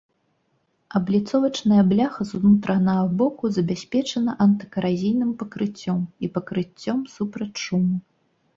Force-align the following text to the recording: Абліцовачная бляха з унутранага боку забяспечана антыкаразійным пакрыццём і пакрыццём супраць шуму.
Абліцовачная 0.99 1.83
бляха 1.91 2.21
з 2.29 2.39
унутранага 2.39 3.03
боку 3.21 3.43
забяспечана 3.59 4.31
антыкаразійным 4.47 5.31
пакрыццём 5.45 5.99
і 6.25 6.33
пакрыццём 6.39 6.99
супраць 7.17 7.55
шуму. 7.69 7.95